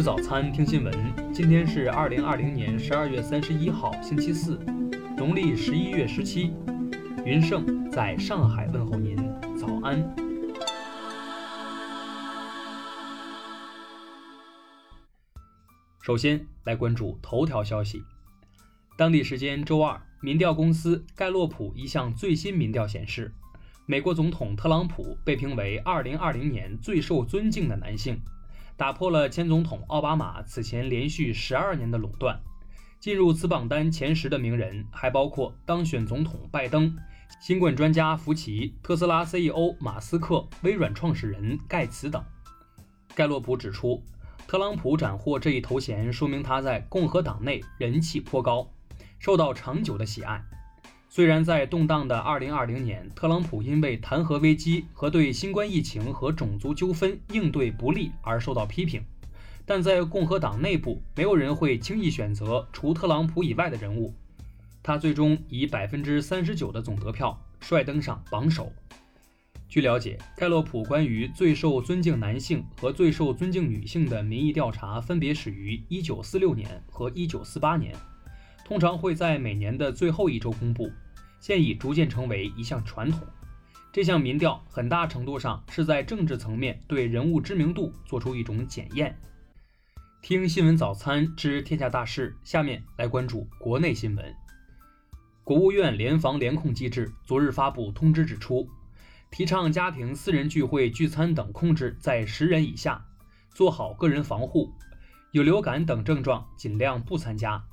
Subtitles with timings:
[0.00, 1.14] 吃早餐，听新闻。
[1.30, 4.58] 今天是二零二零年十二月三十一号，星期四，
[5.14, 6.54] 农历十一月十七。
[7.22, 9.14] 云盛在上海问候您，
[9.58, 10.02] 早安。
[16.00, 18.02] 首先来关注头条消息。
[18.96, 23.30] 当地时间周二，民调公司盖洛普一项最新民调显示，
[23.84, 28.18] 美国总统特朗普被评为二零二零年最受尊敬的男性。
[28.80, 32.40] 打破了前总统奥巴马此前连续十二年的垄断。
[32.98, 36.96] 进入此榜单前十的名人还包括当选总统拜登、
[37.42, 42.24] 新冠专家福奇、特斯拉 CEO 马斯克、微软创始人盖茨等。
[43.14, 44.02] 盖洛普指出，
[44.46, 48.66] 特朗普斩获这一头衔，说明他在共和党内人气颇高，
[49.18, 50.42] 受到长久的喜爱。
[51.12, 59.02] 虽然在动荡的2020年，特朗普因为弹劾危机和对新冠疫情和种族纠纷应对不利而受到批评，
[59.66, 64.14] 但在共和党内部，没有人会轻易选择除特朗普以外的人物。
[64.84, 68.72] 他最终以百分之三十九的总得票率登上榜首。
[69.68, 77.96] 据了解，盖洛普关于最受尊敬男性和最受尊敬女性的民意调查分别始于1946年和1948年。
[78.64, 80.88] 通常会在每年的最后一周公布，
[81.40, 83.26] 现已逐渐成为一项传统。
[83.92, 89.18] 这项民调很大程度上是在政治层面对人物知名度做出一种检验。
[90.22, 94.32] 听新闻早餐知天下大事，下面来关注国内新闻。
[95.42, 98.68] 国务院联防联控机制昨日发布通知指出，
[99.30, 103.04] 提倡家庭私人聚会聚餐等控制在十人以下，
[103.52, 104.72] 做好个人防护，
[105.32, 107.64] 有流感等症状尽量不参加。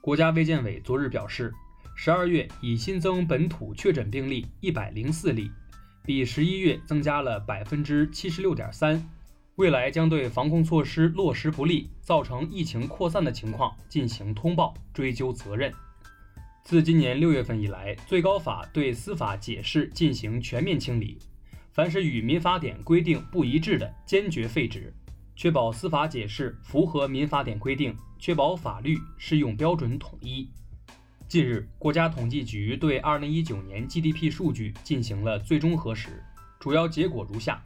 [0.00, 1.54] 国家卫健委昨日表示，
[1.96, 5.50] 十二月已新增本土确诊病例一百零四例，
[6.04, 9.02] 比十一月增加了百分之七十六点三。
[9.56, 15.72] 未来将对防控措施落实不力、造成疫情扩散的情况进行通报、追究责任。
[16.64, 21.16] 自今年六月份以来，最高法对司法解释进行全面清理，
[21.72, 24.92] 凡是与民法典规定不一致的，坚决废止。
[25.36, 30.48] 确保司法解释符合民法典规定，确保法律适用标准统一。
[31.34, 36.22] 近日，国家统计局对2019年 GDP 数据进行了最终核实，
[36.60, 37.60] 主要结果如下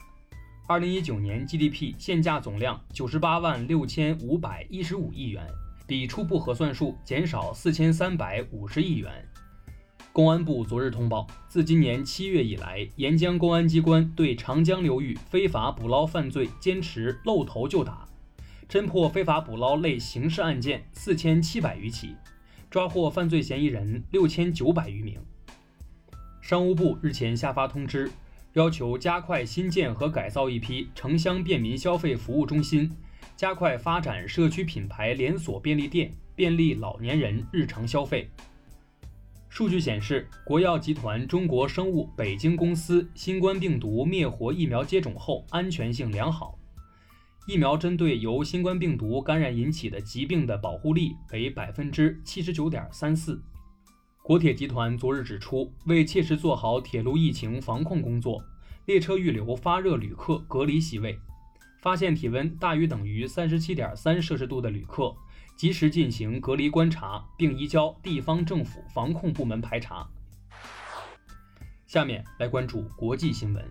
[0.69, 5.47] ：2019年 GDP 现价总量98万6515亿元，
[5.87, 9.13] 比初步核算数减少4350亿元。
[10.15, 18.09] 公安部昨日通报，自今年七月以来，沿江公安机关对长江流域非法捕捞犯罪坚持露头就打，
[18.67, 22.17] 侦破非法捕捞类刑事案件四千七百余起，
[22.71, 25.19] 抓获犯罪嫌疑人六千九百余名。
[26.41, 28.11] 商务部日前下发通知，
[28.53, 32.91] 要求加快新建和改造一批城乡便民消费服务中心，
[33.37, 38.29] 加快发展社区品牌连锁便利店，便利老年人日常消费。
[39.49, 46.58] 数据显示，国药集团中国生物北京公司新冠病毒灭活疫苗接种后安全性良好，
[47.49, 53.43] 疫苗针对由新冠病毒感染引起的疾病的保护力为百分之七十九点三四。
[54.23, 58.45] 国铁集团昨日指出，为切实做好铁路疫情防控工作，
[58.85, 61.19] 列车预留发热旅客隔离席位，
[61.81, 65.17] 发现体温大于等于三十七点三摄氏度的旅客。
[65.57, 70.07] 及时进行隔离观察，并移交地方政府防控部门排查。
[71.87, 73.65] 下面来关注国际新闻。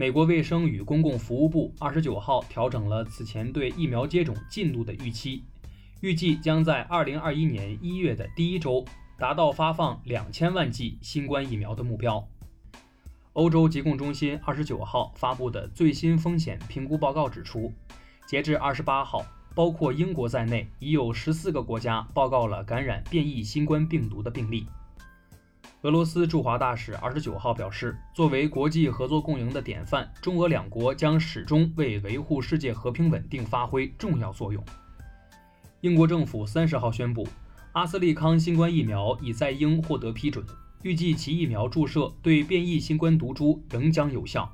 [0.00, 5.44] 美国卫生与公共服务部二十九号调整了此前对疫苗接种进度的预期，
[6.00, 8.82] 预计将在二零二一年一月的第一周
[9.18, 12.26] 达到发放两千万剂新冠疫苗的目标。
[13.34, 17.70] 欧洲疾控中心二十九号发布的最新风险评估报告指出，
[18.26, 19.22] 截至二十八号。
[19.52, 24.64] 包括英国在内，已有十四个国家报告了感染变异新冠病毒的病例。
[25.82, 34.62] 俄罗斯驻华大使二十九号表示，作为国际合作共赢的典范，中俄两国将始终为维护世界和平稳定发挥重要作用。
[35.80, 37.26] 英国政府三十号宣布，
[37.72, 40.44] 阿斯利康新冠疫苗已在英获得批准，
[40.82, 44.52] 预计其疫苗注射对变异新冠毒株仍将有效。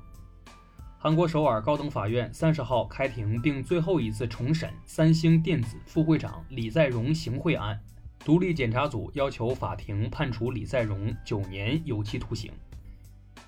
[0.97, 7.77] 韩国首尔高等法院三十号开庭，并最后一次重审三星电子副会长李在镕行贿案。
[8.25, 12.51] 独立检察组要求法庭判处李在镕九年有期徒刑。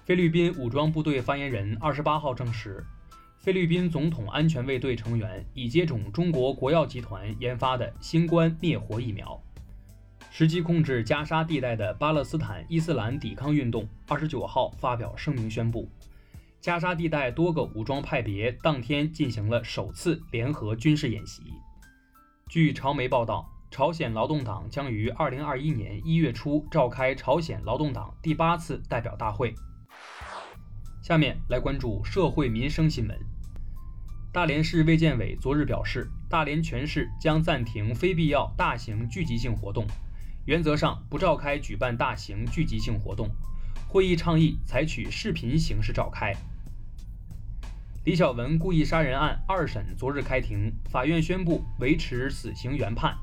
[0.06, 2.83] 菲律宾武装部队发言人二十八号证实，
[3.38, 9.39] 菲律宾总统安全卫队成员已接种中国国药集团研发的新冠灭活疫苗。
[10.31, 15.89] 实际控制加沙地带的巴勒斯坦伊斯兰抵抗运动二十九号发表声明宣布。
[16.62, 21.42] 加沙地带多个武装派别当天进行了首次联合军事演习。
[22.50, 29.54] 据朝媒报道，朝鲜劳动党将于二零二一年一月初召开朝鲜劳动党第八次代表大会。
[31.04, 33.18] 下面来关注社会民生新闻。
[34.31, 39.86] 大连市卫健委昨日表示，大连全市将暂停非必要大型聚集性活动，
[40.45, 43.30] 原则上不召开举办大型聚集性活动。
[43.88, 46.36] 会议倡议采取视频形式召开。
[48.04, 53.15] 李小文故意杀人案二审昨日开庭，法院宣布维持死刑原判。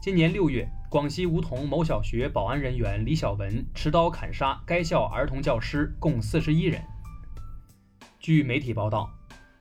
[0.00, 6.80] 今年六月，广西梧桐某小学保安人员李小文持刀砍杀该校儿童教师共四十一人。
[8.18, 9.10] 据媒体报道。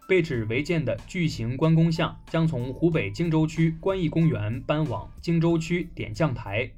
[0.07, 6.71] 被指违建的巨型关公像将从湖北荆州区关义公园搬往荆州区点将台，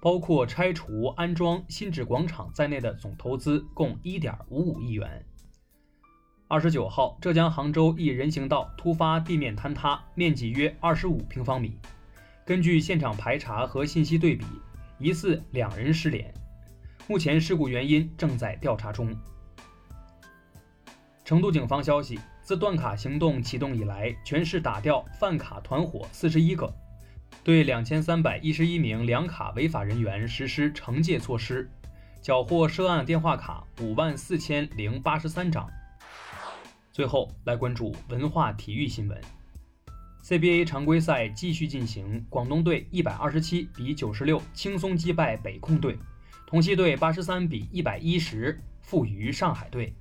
[0.00, 5.26] 包括拆除、安装新址广场在内的总投资共1.55亿元。
[6.46, 11.76] 二十九号，浙江杭州一人行道突发地面坍塌，面积约25平方米。
[12.46, 14.46] 根据现场排查和信息对比，
[15.00, 16.32] 疑似两人失联。
[17.08, 19.12] 目前事故原因正在调查中。
[21.24, 22.20] 成都警方消息。
[22.42, 26.72] 自断卡行动启动以来，全市打掉贩卡团伙四十一个，
[27.42, 31.68] 对两千三百一十一名两卡违法人员实施惩戒措施，
[32.22, 35.68] 缴获涉案电话卡五万四千零八十三张。
[36.92, 39.20] 最后来关注文化体育新闻
[40.26, 45.96] ，CBA 常规赛继续进行，广东队一百二十七比九十六轻松击败北控队，
[46.48, 49.94] 同曦队八十三比一百一十负于上海队。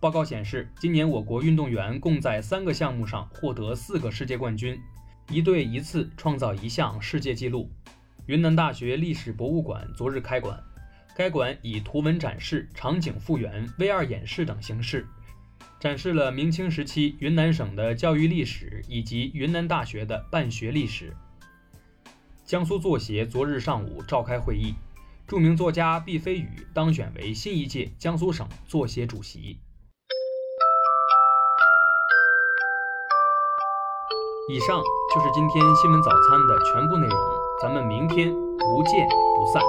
[0.00, 4.76] 报告显示，今年我国运动员共在三个项目上获得四个世界冠军，
[5.30, 7.70] 一队一次创造一项世界纪录。
[8.26, 10.60] 云南大学历史博物馆昨日开馆，
[11.14, 15.06] 该馆以图文展示、场景复原、VR 演示等形式，
[15.84, 21.14] 展示了明清时期云南省的教育历史以及云南大学的办学历史。
[22.42, 24.72] 江苏作协昨日上午召开会议，
[25.28, 29.58] 著名作家毕飞宇当选为新一届江苏省作协主席。
[34.48, 34.80] 以上
[35.14, 37.18] 就是今天新闻早餐的全部内容，
[37.60, 39.06] 咱们明天不见
[39.36, 39.62] 不散。